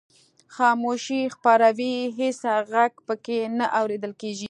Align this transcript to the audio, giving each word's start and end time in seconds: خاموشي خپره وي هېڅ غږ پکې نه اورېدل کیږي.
خاموشي 0.55 1.21
خپره 1.35 1.67
وي 1.77 1.95
هېڅ 2.17 2.41
غږ 2.71 2.93
پکې 3.07 3.39
نه 3.57 3.65
اورېدل 3.79 4.13
کیږي. 4.21 4.39